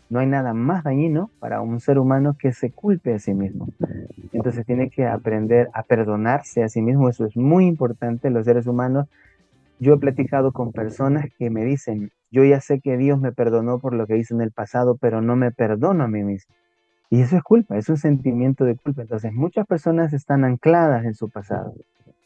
[0.09, 3.67] no hay nada más dañino para un ser humano que se culpe a sí mismo.
[4.31, 7.09] Entonces tiene que aprender a perdonarse a sí mismo.
[7.09, 8.29] Eso es muy importante.
[8.29, 9.07] Los seres humanos,
[9.79, 13.79] yo he platicado con personas que me dicen, yo ya sé que Dios me perdonó
[13.79, 16.55] por lo que hice en el pasado, pero no me perdono a mí mismo.
[17.09, 19.01] Y eso es culpa, es un sentimiento de culpa.
[19.01, 21.73] Entonces muchas personas están ancladas en su pasado.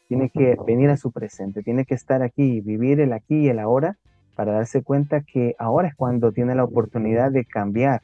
[0.08, 3.58] Tiene que venir a su presente, tiene que estar aquí, vivir el aquí y el
[3.58, 3.96] ahora
[4.34, 8.02] para darse cuenta que ahora es cuando tiene la oportunidad de cambiar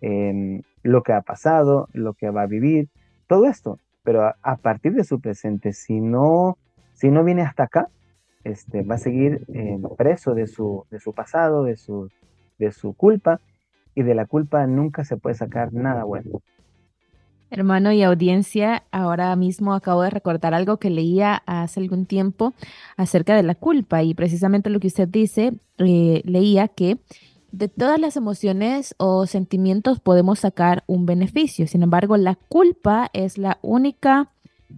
[0.00, 2.88] em, lo que ha pasado, lo que va a vivir,
[3.26, 3.78] todo esto.
[4.04, 6.56] Pero a, partir de su presente, si no,
[6.94, 7.88] si no viene hasta acá,
[8.44, 12.10] este, va a seguir em, preso de su, de su pasado, de su,
[12.58, 13.40] de su culpa,
[13.94, 16.40] y de la culpa nunca se puede sacar nada bueno.
[17.50, 22.52] Hermano y audiencia, ahora mismo acabo de recordar algo que leía hace algún tiempo
[22.96, 26.98] acerca de la culpa y precisamente lo que usted dice, eh, leía que
[27.50, 31.66] de todas las emociones o sentimientos podemos sacar un beneficio.
[31.66, 34.30] Sin embargo, la culpa es la única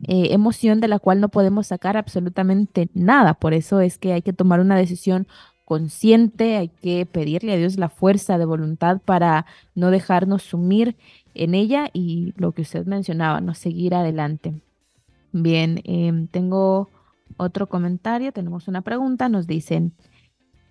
[0.07, 3.35] eh, emoción de la cual no podemos sacar absolutamente nada.
[3.35, 5.27] Por eso es que hay que tomar una decisión
[5.65, 10.97] consciente, hay que pedirle a Dios la fuerza de voluntad para no dejarnos sumir
[11.35, 14.61] en ella y lo que usted mencionaba, no seguir adelante.
[15.33, 16.89] Bien, em, tengo
[17.37, 19.93] otro comentario, tenemos una pregunta, nos dicen,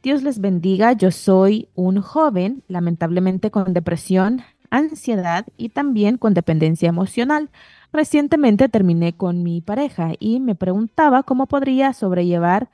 [0.03, 6.89] Dios les bendiga, yo soy un joven, lamentablemente con depresión, ansiedad y también con dependencia
[6.89, 7.49] emocional.
[7.91, 12.69] Recientemente terminé con mi pareja y me preguntaba cómo podría sobrellevar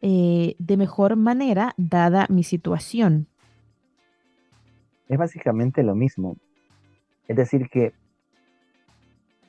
[0.00, 3.26] eh, de mejor manera dada mi situación?
[5.08, 6.36] Es básicamente lo mismo.
[7.28, 7.92] Es decir, que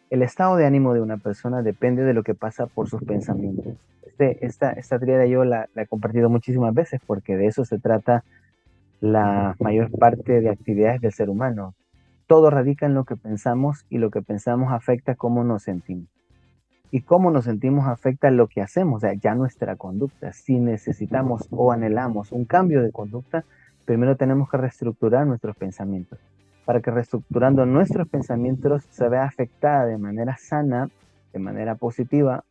[0.09, 3.75] el estado de ánimo de una persona depende de lo que pasa por sus pensamientos.
[4.05, 7.79] Este, esta, esta triada yo la, la, he compartido muchísimas veces porque de eso se
[7.79, 8.23] trata
[9.01, 11.73] la mayor parte de actividades del ser humano.
[12.27, 16.09] Todo radica en lo que pensamos y lo que pensamos afecta cómo nos sentimos
[16.91, 20.33] y cómo nos sentimos afecta lo que hacemos, o sea, ya nuestra conducta.
[20.33, 23.43] Si necesitamos o anhelamos un cambio de conducta,
[23.85, 26.19] primero tenemos que reestructurar nuestros pensamientos.
[26.69, 30.87] Para que reestructurando nuestros pensamientos se vea afectada de manera sana,
[31.33, 32.43] de manera positiva,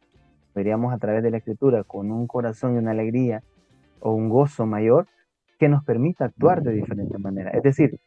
[0.57, 3.45] veríamos a través de la escritura con un corazón y una alegría
[4.01, 5.07] o un gozo mayor
[5.61, 7.53] que nos permita actuar de diferente manera.
[7.53, 8.01] Es decir,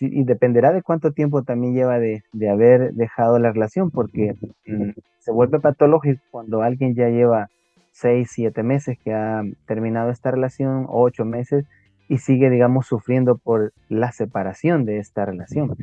[0.00, 4.92] y dependerá de cuánto tiempo también lleva de, de haber dejado la relación, porque mm,
[5.18, 7.50] se vuelve patológico cuando alguien ya lleva
[7.92, 11.66] seis, siete meses que ha terminado esta relación, ocho meses,
[12.08, 15.76] y sigue, digamos, sufriendo por la separación de esta relación.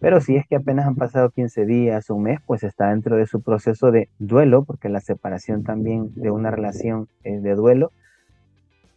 [0.00, 3.16] Pero si es que apenas han pasado 15 días o un mes, pues está dentro
[3.16, 7.92] de su proceso de duelo, porque la separación también de una relación es de duelo.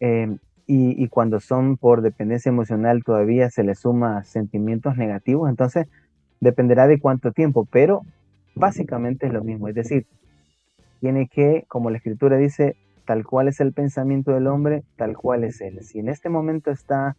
[0.00, 5.86] Eh, y, cuando son por dependencia emocional todavía se le suma sentimientos negativos, entonces
[6.40, 8.00] dependerá de cuánto tiempo, pero
[8.54, 10.06] básicamente es lo mismo, es decir,
[11.00, 15.44] tiene que, como la escritura dice, tal cual es el pensamiento del hombre, tal cual
[15.44, 15.82] es él.
[15.82, 17.16] Si en este momento está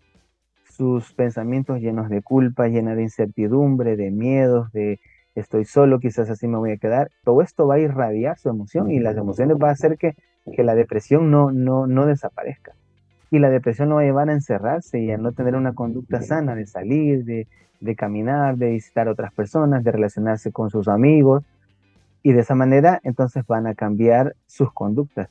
[0.64, 5.00] sus pensamientos llenos de culpa, llena de incertidumbre, de miedos, de
[5.36, 8.90] estoy solo, quizás así me voy a quedar, todo esto va a irradiar su emoción
[8.90, 10.16] y las emociones va a hacer que,
[10.56, 12.74] que la depresión no, no, no desaparezca
[13.32, 16.22] y la depresión lo va a llevar a encerrarse y a no tener una conducta
[16.22, 21.44] sana de salir, de, caminar, de visitar a otras personas, de relacionarse con sus amigos
[22.24, 25.30] y de esa manera entonces van a cambiar sus conductas.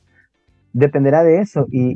[0.77, 1.95] Dependerá de eso y,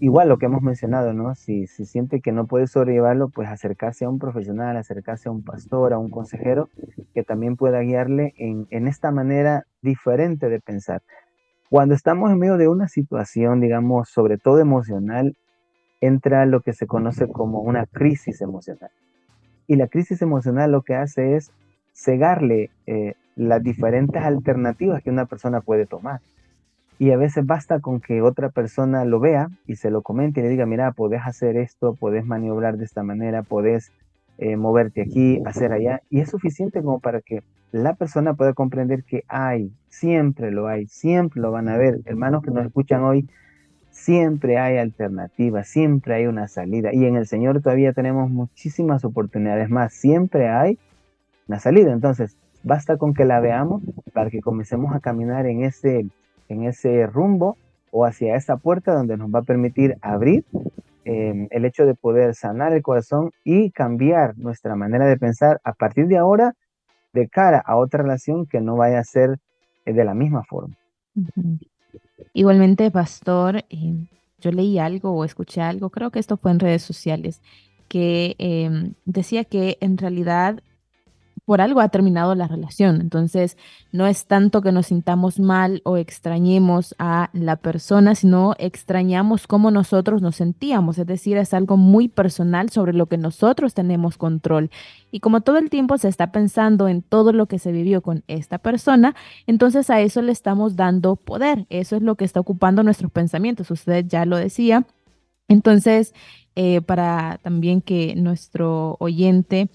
[0.00, 1.34] igual lo que hemos mencionado, ¿no?
[1.34, 5.42] Si, si siente que no puede sobrellevarlo, pues acercarse a un profesional, acercarse a un
[5.42, 6.68] pastor, a un consejero
[7.14, 11.00] que también pueda guiarle en, esta manera diferente de pensar.
[11.70, 15.34] Cuando estamos en medio de una situación, digamos, sobre todo emocional,
[16.02, 18.90] entra lo que se conoce como una crisis emocional.
[19.66, 21.50] Y la crisis emocional lo que hace es
[21.94, 26.20] cegarle eh, las diferentes alternativas que una persona puede tomar.
[26.98, 30.42] Y a veces basta con que otra persona lo vea y se lo comente y
[30.42, 33.92] le diga, mira, podés hacer esto, podés maniobrar de esta manera, podés
[34.38, 36.02] eh, moverte aquí, hacer allá.
[36.10, 40.86] Y es suficiente como para que la persona pueda comprender que hay, siempre lo hay,
[40.86, 42.00] siempre lo van a ver.
[42.04, 43.28] Hermanos que nos escuchan hoy,
[43.90, 46.94] siempre hay alternativas, siempre hay una salida.
[46.94, 50.78] Y en el Señor todavía tenemos muchísimas oportunidades más, siempre hay
[51.46, 51.92] una salida.
[51.92, 53.82] Entonces, basta con que la veamos
[54.12, 56.06] para que comencemos a caminar en ese,
[56.48, 57.56] en ese rumbo
[57.90, 60.44] o hacia esa puerta donde nos va a permitir abrir
[61.10, 65.72] Em, el hecho de poder sanar el corazón y cambiar nuestra manera de pensar a
[65.72, 66.54] partir de ahora
[67.14, 69.38] de cara a otra relación que no vaya a ser
[69.86, 70.76] eh, de la misma forma.
[72.34, 73.94] Igualmente, pastor, eh,
[74.38, 77.40] yo leí algo o escuché algo, creo que esto fue en redes sociales,
[77.88, 80.60] que em, decía que en realidad
[81.48, 83.00] por algo ha terminado la relación.
[83.00, 83.56] Entonces,
[83.90, 89.70] no es tanto que nos sintamos mal o extrañemos a la persona, sino extrañamos cómo
[89.70, 90.98] nosotros nos sentíamos.
[90.98, 94.70] Es decir, es algo muy personal sobre lo que nosotros tenemos control.
[95.10, 98.24] Y como todo el tiempo se está pensando en todo lo que se vivió con
[98.28, 101.64] esta persona, entonces a eso le estamos dando poder.
[101.70, 103.70] Eso es lo que está ocupando nuestros pensamientos.
[103.70, 104.86] Usted ya lo decía.
[105.48, 106.12] Entonces,
[106.56, 109.70] eh, para también que nuestro oyente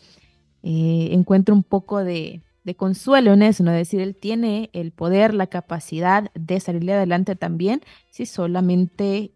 [0.63, 2.41] eh, encuentre un poco de,
[2.77, 3.71] consuelo en eso, ¿no?
[3.71, 9.31] Es decir, él tiene el poder, la capacidad de salirle adelante también si solamente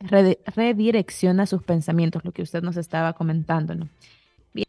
[0.00, 3.88] redirecciona sus pensamientos, lo que usted nos estaba comentando, ¿no?
[4.52, 4.66] Bien.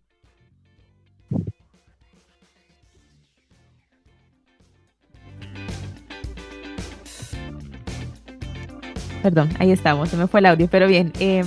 [9.22, 11.12] Perdón, ahí estamos, se me fue el audio, pero bien.
[11.20, 11.44] Eh,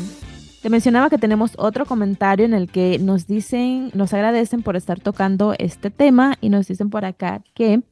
[0.64, 4.98] te mencionaba que tenemos otro comentario en el que nos dicen, nos agradecen por estar
[4.98, 7.82] tocando este tema y nos dicen por acá que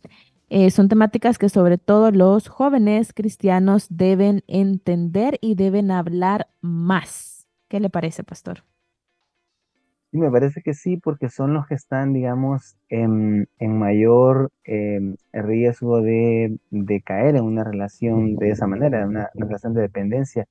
[0.48, 7.46] eh, son temáticas que sobre todo los jóvenes cristianos deben entender y deben hablar más.
[7.68, 8.64] ¿Qué le parece, pastor?
[10.10, 16.58] Me parece que sí, porque son los que están, digamos, en, mayor em, riesgo de,
[17.04, 20.48] caer en una relación de esa manera, una relación de dependencia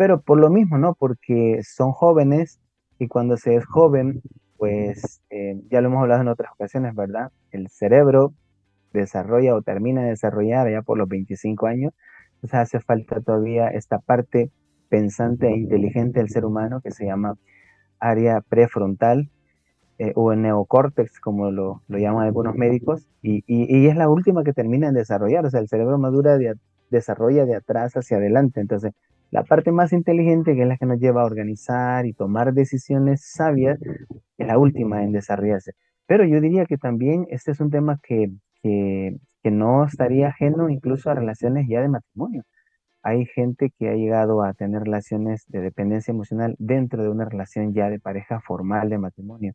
[0.00, 0.94] pero por lo mismo, ¿no?
[0.94, 2.58] Porque son jóvenes
[2.98, 4.22] y cuando se es joven,
[4.56, 7.32] pues eh, ya lo hemos hablado en otras ocasiones, ¿verdad?
[7.50, 8.32] El cerebro
[8.94, 11.92] desarrolla o termina de desarrollar ya por los 25 años,
[12.36, 14.50] entonces hace falta todavía esta parte
[14.88, 17.36] pensante e inteligente del ser humano que se llama
[17.98, 19.28] área prefrontal
[19.98, 24.44] eh, o el neocórtex, como lo, lo, llaman algunos médicos, y, y, es la última
[24.44, 26.54] que termina de desarrollar, o sea, el cerebro madura de,
[26.88, 28.94] desarrolla de atrás hacia adelante, entonces
[29.30, 33.30] la parte más inteligente, que es la que nos lleva a organizar y tomar decisiones
[33.32, 33.78] sabias,
[34.38, 35.72] es la última en desarrollarse.
[36.06, 38.30] Pero yo diría que también este es un tema que,
[38.62, 39.16] que,
[39.50, 42.42] no estaría ajeno incluso a relaciones ya de matrimonio.
[43.02, 47.72] Hay gente que ha llegado a tener relaciones de dependencia emocional dentro de una relación
[47.72, 49.54] ya de pareja formal de matrimonio.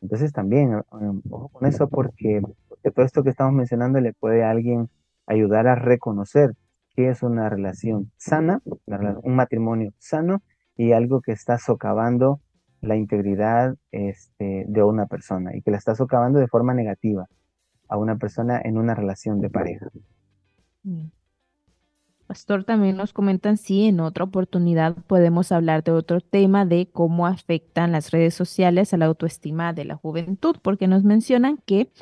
[0.00, 4.44] Entonces también, um, ojo con eso porque, porque todo esto que estamos mencionando le puede
[4.44, 4.88] a alguien
[5.26, 6.52] ayudar a reconocer
[6.98, 8.60] que es una relación sana,
[9.22, 10.42] un matrimonio sano
[10.76, 12.40] y algo que está socavando
[12.80, 17.28] la integridad este, de una persona y que la está socavando de forma negativa
[17.88, 19.86] a una persona en una relación de pareja.
[22.26, 27.28] Pastor, también nos comentan si en otra oportunidad podemos hablar de otro tema de cómo
[27.28, 31.92] afectan las redes sociales a la autoestima de la juventud, porque nos mencionan que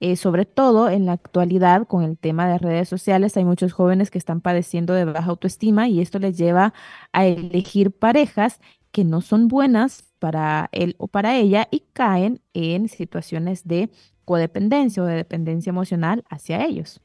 [0.00, 4.10] eh, sobre todo en la actualidad con el tema de redes sociales, hay muchos jóvenes
[4.10, 6.72] que están padeciendo de baja autoestima y esto les lleva
[7.12, 8.60] a elegir parejas
[8.92, 13.90] que no son buenas para él o para ella y caen en situaciones de
[14.24, 17.00] codependencia o de dependencia emocional hacia ellos.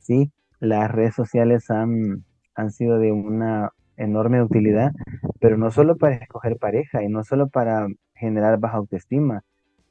[0.00, 4.92] Sí, las redes sociales han, han sido de una enorme utilidad,
[5.40, 9.42] pero no solo para escoger pareja y no solo para generar baja autoestima,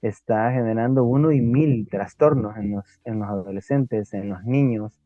[0.02, 5.00] está generando uno y mil trastornos en los, en los adolescentes, en los niños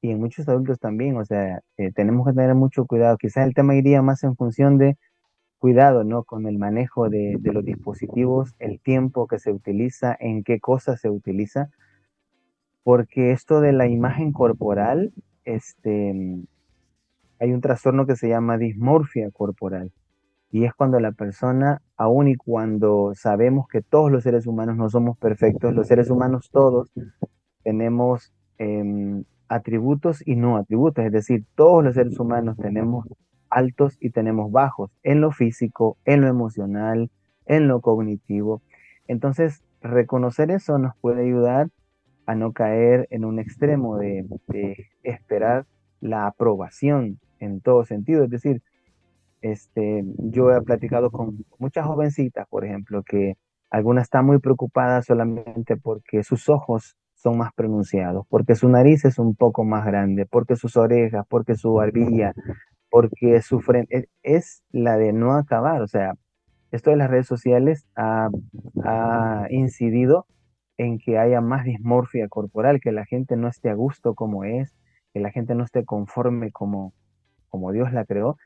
[0.00, 1.16] y en muchos adultos también.
[1.16, 3.16] O sea, eh, tenemos que tener mucho cuidado.
[3.18, 4.96] Quizás el tema iría más en función de
[5.58, 6.24] cuidado, ¿no?
[6.24, 11.00] Con el manejo de, de los dispositivos, el tiempo que se utiliza, en qué cosas
[11.00, 11.70] se utiliza,
[12.84, 15.12] porque esto de la imagen corporal,
[15.44, 16.14] este,
[17.40, 19.92] hay un trastorno que se llama dismorfia corporal
[20.50, 24.88] y es cuando la persona, aun y cuando sabemos que todos los seres humanos no
[24.88, 26.90] somos perfectos, los seres humanos todos
[27.62, 33.06] tenemos em, atributos y no atributos, es decir, todos los seres humanos tenemos
[33.50, 37.10] altos y tenemos bajos en lo físico, en lo emocional,
[37.46, 38.62] en lo cognitivo.
[39.08, 41.68] Entonces, reconocer eso nos puede ayudar
[42.26, 45.66] a no caer en un extremo de, de esperar
[46.00, 48.62] la aprobación en todo sentido, es decir,
[49.40, 53.34] este, yo he platicado con muchas jovencitas, por ejemplo, que
[53.70, 59.18] algunas están muy preocupadas solamente porque sus ojos son más pronunciados, porque su nariz es
[59.18, 62.32] un poco más grande, porque sus orejas, porque su barbilla,
[62.90, 65.82] porque su frente es, la de no acabar.
[65.82, 66.14] O sea,
[66.70, 68.28] esto de las redes sociales ha,
[68.84, 70.26] ha incidido
[70.78, 74.74] en que haya más dismorfia corporal, que la gente no esté a gusto como es,
[75.12, 76.92] que la gente no esté conforme como,
[77.48, 78.36] como Dios la creó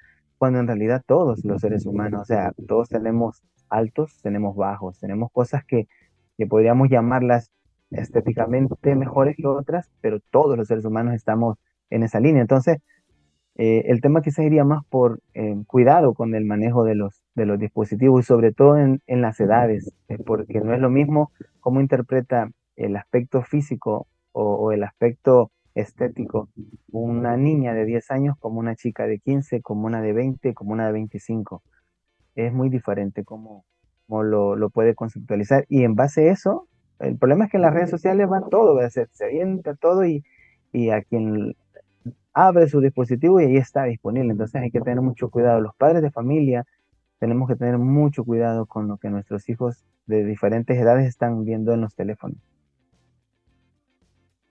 [0.40, 5.30] cuando en realidad todos los seres humanos, o sea, todos tenemos altos, tenemos bajos, tenemos
[5.32, 5.86] cosas que,
[6.38, 7.50] que podríamos llamarlas
[7.90, 11.58] estéticamente mejores que otras, pero todos los seres humanos estamos
[11.90, 12.42] en esa línea.
[12.42, 12.78] Entonces,
[13.56, 17.46] Eh, el tema quizás iría más por eh, cuidado con el manejo de los, de
[17.46, 19.92] los dispositivos y sobre todo en, en las edades,
[20.26, 21.30] porque no es lo mismo
[21.60, 25.50] cómo interpreta el aspecto físico o, el aspecto
[25.80, 26.48] estético
[26.90, 30.72] una niña de 10 años como una chica de 15, como una de 20, como
[30.72, 31.62] una de 25.
[32.34, 33.64] Es muy diferente cómo,
[34.08, 36.68] lo, lo, puede conceptualizar y en base a eso,
[36.98, 40.22] el problema es que en las redes sociales van todo, se, se avienta todo y,
[40.72, 41.54] y a quien
[42.32, 44.32] abre su dispositivo y ahí está disponible.
[44.32, 45.60] Entonces hay que tener mucho cuidado.
[45.60, 46.66] Los padres de familia
[47.18, 51.72] tenemos que tener mucho cuidado con lo que nuestros hijos de diferentes edades están viendo
[51.72, 52.38] en los teléfonos.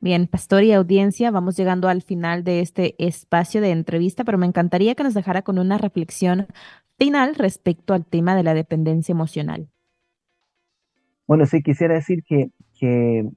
[0.01, 4.45] Bien, pastor y audiencia, vamos llegando al final de este espacio de entrevista, pero me
[4.45, 6.47] encantaría que nos dejara con una reflexión
[6.97, 9.67] final respecto al tema de la dependencia emocional.
[11.27, 13.29] Bueno, sí, quisiera decir que, que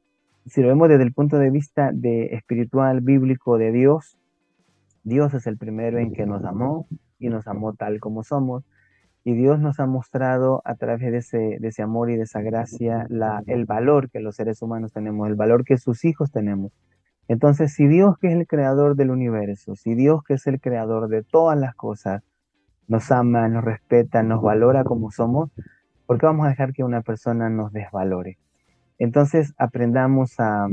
[0.47, 4.17] si lo vemos desde el punto de vista de espiritual, bíblico, de Dios,
[5.03, 6.87] Dios es el primero en que nos amó
[7.19, 8.63] y nos amó tal como somos.
[9.25, 12.41] Y Dios nos ha mostrado a través de ese, de ese amor y de esa
[12.41, 16.73] gracia la, el valor que los seres humanos tenemos, el valor que sus hijos tenemos.
[17.29, 21.09] Entonces, si Dios que es el creador del universo, si Dios que es el creador
[21.09, 22.23] de todas las cosas,
[22.89, 25.51] nos ama, nos respeta, nos valora como somos,
[26.07, 28.39] ¿por qué vamos a dejar que una persona nos desvalore?
[28.99, 30.69] Entonces aprendamos a,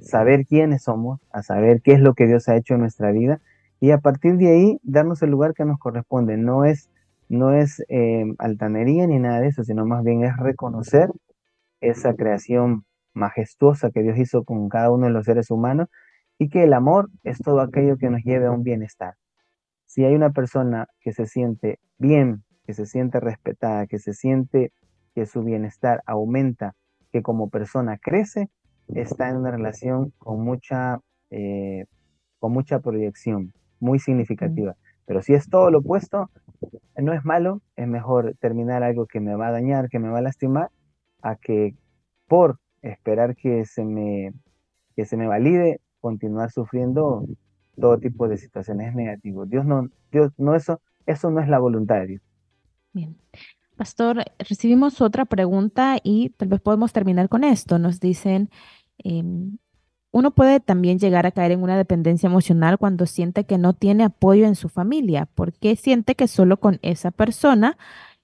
[0.00, 3.40] saber quiénes somos, a saber qué es lo que Dios ha hecho en nuestra vida
[3.78, 6.36] y a partir de ahí darnos el lugar que nos corresponde.
[6.36, 6.88] No es,
[7.30, 11.10] no es eh, altanería ni nada de eso, sino más bien es reconocer
[11.80, 15.88] esa creación majestuosa que Dios hizo con cada uno de los seres humanos
[16.38, 19.14] y que el amor es todo aquello que nos lleve a un bienestar.
[19.86, 24.72] Si hay una persona que se siente bien, que se siente respetada, que se siente
[25.14, 26.74] que su bienestar aumenta
[27.12, 28.48] que como persona crece,
[28.88, 30.98] está en una relación con mucha,
[31.30, 31.84] eh,
[32.40, 34.76] con mucha proyección, muy significativa.
[35.10, 36.30] Pero si es todo lo opuesto,
[36.96, 40.18] no es malo, es mejor terminar algo que me va a dañar, que me va
[40.18, 40.70] a lastimar,
[41.20, 41.74] a que
[42.28, 44.32] por esperar que se me,
[44.94, 47.26] que se me valide, continuar sufriendo
[47.76, 49.50] todo tipo de situaciones negativas.
[49.50, 52.22] Dios no, Dios no eso, eso no es la voluntad de Dios.
[52.92, 53.16] Bien.
[53.74, 57.80] Pastor, recibimos otra pregunta y tal vez podemos terminar con esto.
[57.80, 58.48] Nos dicen,
[58.98, 59.58] em,
[60.12, 64.04] uno puede también llegar a caer en una dependencia emocional cuando siente que no tiene
[64.04, 67.78] apoyo en su familia, porque siente que solo con esa persona,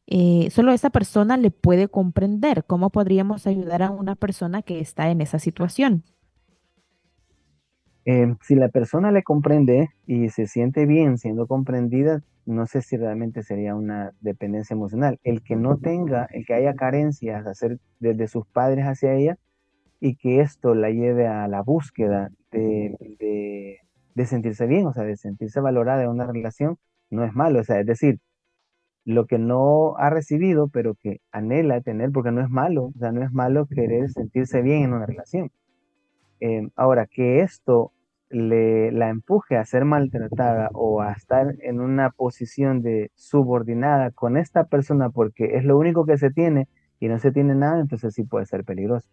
[0.09, 2.65] eh, solo esa persona le puede comprender.
[2.65, 6.03] ¿Cómo podríamos ayudar a una persona que está en esa situación?
[8.05, 12.97] Em, si la persona le comprende y se siente bien siendo comprendida, no sé si
[12.97, 15.19] realmente sería una dependencia emocional.
[15.25, 19.39] El que no tenga, el que haya carencias hacer desde sus padres hacia ella
[20.01, 23.79] y que esto la lleve a la búsqueda de,
[24.25, 26.79] sentirse bien, o sea, de sentirse valorada en una relación,
[27.11, 27.61] no es malo.
[27.61, 28.19] O sea, es decir,
[29.05, 33.13] lo que no ha recibido, pero que anhela tener, porque no es malo, o sea,
[33.13, 35.51] no es malo querer sentirse bien en una relación.
[36.41, 37.93] Em, ahora, que esto
[38.29, 44.37] le, la empuje a ser maltratada o a estar en una posición de subordinada con
[44.37, 46.69] esta persona porque es lo único que se tiene
[47.01, 49.09] y no se tiene nada, entonces sí puede ser peligroso.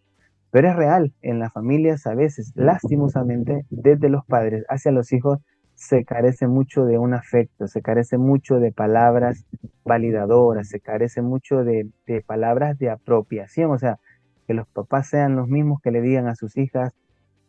[0.53, 5.39] Pero es real, en las familias a veces, lastimosamente, desde los padres hacia los hijos,
[5.73, 9.47] se carece mucho de un afecto, se carece mucho de palabras
[9.83, 13.97] validadoras, se carece mucho de, de palabras de apropiación, o sea,
[14.45, 16.93] que los papás sean los mismos que le digan a sus hijas,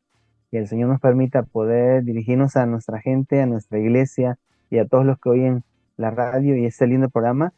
[0.51, 4.37] Que el Señor nos permita poder dirigirnos a nuestra gente, a nuestra iglesia
[4.69, 5.63] y a todos los que oyen
[5.95, 7.53] la radio y este lindo programa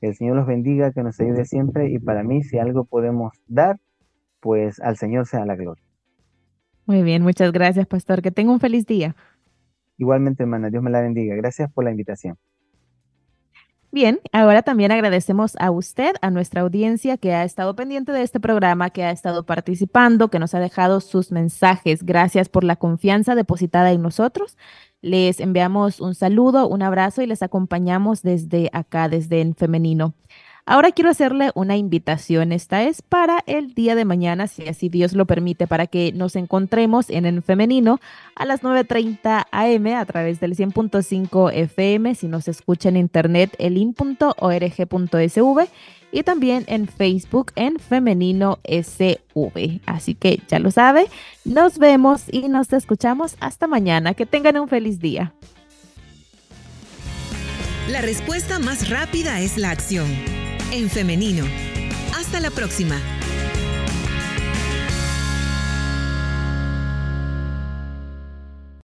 [0.00, 3.32] que el Señor los bendiga, que nos ayude siempre y para mí si algo podemos
[3.48, 3.80] dar,
[4.38, 5.82] pues al Señor sea la gloria.
[6.84, 8.22] Muy bien, muchas gracias, pastor.
[8.22, 9.16] Que tenga un feliz día.
[9.98, 11.34] Igualmente, hermana, Dios me la bendiga.
[11.36, 12.36] Gracias por la invitación.
[13.92, 18.40] Bien, ahora también agradecemos a usted, a nuestra audiencia que ha estado pendiente de este
[18.40, 22.02] programa, que ha estado participando, que nos ha dejado sus mensajes.
[22.02, 24.58] Gracias por la confianza depositada en nosotros.
[25.00, 30.12] Les enviamos un saludo, un abrazo y les acompañamos desde acá, desde en femenino.
[30.68, 32.50] Ahora quiero hacerle una invitación.
[32.50, 36.34] Esta es para el día de mañana, si así Dios lo permite, para que nos
[36.34, 38.00] encontremos en el femenino
[38.34, 42.16] a las 9.30 am a través del 100.5 FM.
[42.16, 44.08] Si nos escucha en internet, elin.org.sv
[46.10, 49.80] y también en Facebook en Femenino SV.
[49.86, 51.06] Así que ya lo sabe,
[51.44, 54.14] nos vemos y nos escuchamos hasta mañana.
[54.14, 55.32] Que tengan un feliz día.
[57.88, 60.08] La respuesta más rápida es la acción.
[60.72, 61.44] En femenino.
[62.14, 63.00] Hasta la próxima.